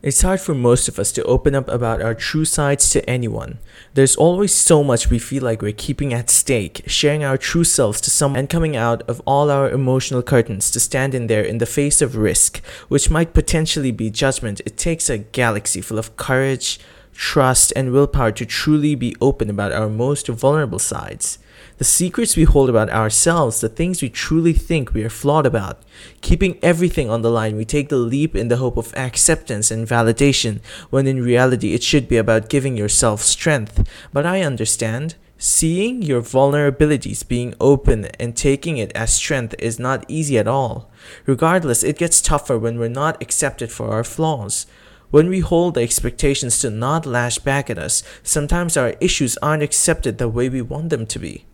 [0.00, 3.58] It's hard for most of us to open up about our true sides to anyone.
[3.94, 8.00] There's always so much we feel like we're keeping at stake, sharing our true selves
[8.02, 11.58] to someone and coming out of all our emotional curtains to stand in there in
[11.58, 14.60] the face of risk, which might potentially be judgment.
[14.64, 16.78] It takes a galaxy full of courage,
[17.12, 21.38] trust, and willpower to truly be open about our most vulnerable sides.
[21.78, 25.82] The secrets we hold about ourselves, the things we truly think we are flawed about.
[26.20, 29.86] Keeping everything on the line, we take the leap in the hope of acceptance and
[29.86, 30.60] validation,
[30.90, 33.88] when in reality it should be about giving yourself strength.
[34.12, 35.14] But I understand.
[35.40, 40.90] Seeing your vulnerabilities being open and taking it as strength is not easy at all.
[41.26, 44.66] Regardless, it gets tougher when we're not accepted for our flaws.
[45.10, 49.62] When we hold the expectations to not lash back at us, sometimes our issues aren't
[49.62, 51.46] accepted the way we want them to be.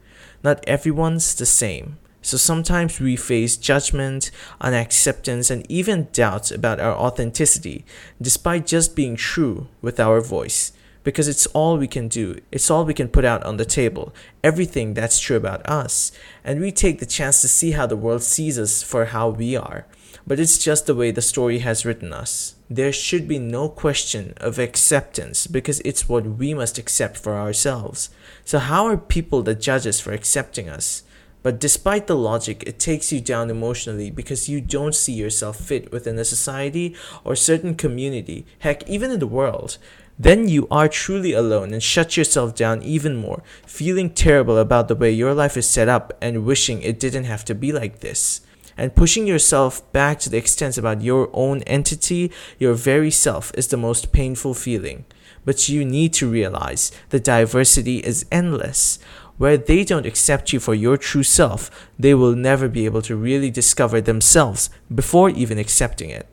[0.42, 1.98] Not everyone's the same.
[2.20, 7.84] So sometimes we face judgment, unacceptance, and even doubts about our authenticity,
[8.20, 10.72] despite just being true with our voice.
[11.04, 14.12] Because it's all we can do, it's all we can put out on the table,
[14.42, 16.10] everything that's true about us.
[16.42, 19.54] And we take the chance to see how the world sees us for how we
[19.54, 19.86] are.
[20.26, 22.56] But it's just the way the story has written us.
[22.70, 28.08] There should be no question of acceptance because it's what we must accept for ourselves.
[28.44, 31.02] So, how are people that judge us for accepting us?
[31.44, 35.92] But despite the logic, it takes you down emotionally because you don't see yourself fit
[35.92, 39.76] within a society or certain community, heck, even in the world.
[40.18, 44.94] Then you are truly alone and shut yourself down even more, feeling terrible about the
[44.94, 48.40] way your life is set up and wishing it didn't have to be like this
[48.76, 53.68] and pushing yourself back to the extent about your own entity, your very self, is
[53.68, 55.04] the most painful feeling.
[55.44, 58.98] But you need to realize the diversity is endless.
[59.36, 63.16] Where they don't accept you for your true self, they will never be able to
[63.16, 66.28] really discover themselves before even accepting it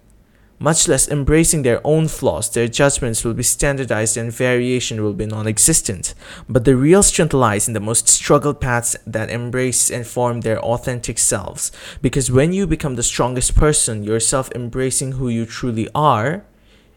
[0.61, 5.25] much less embracing their own flaws, their judgments will be standardized and variation will be
[5.25, 6.13] non existent.
[6.47, 10.61] But the real strength lies in the most struggled paths that embrace and form their
[10.61, 11.71] authentic selves.
[11.99, 16.45] Because when you become the strongest person, yourself embracing who you truly are,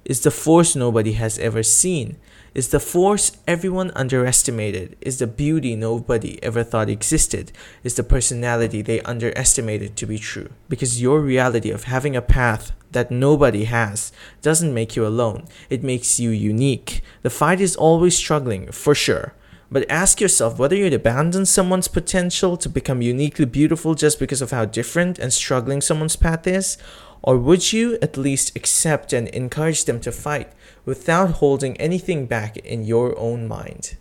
[0.05, 2.17] is the force nobody has ever seen,
[2.55, 7.51] is the force everyone underestimated, is the beauty nobody ever thought existed,
[7.83, 10.51] is the personality they underestimated to be true.
[10.69, 15.83] Because your reality of having a path that nobody has doesn't make you alone, it
[15.83, 17.03] makes you unique.
[17.23, 19.35] The fight is always struggling, for sure.
[19.75, 24.53] But ask yourself whether you'd abandon someone's potential to become uniquely beautiful just because of
[24.53, 26.79] how different and struggling someone's path is,
[27.23, 30.53] or would you at least accept and encourage them to fight
[30.85, 33.97] without holding anything back in your own mind?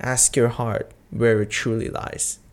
[0.00, 2.38] Ask your heart where it truly lies.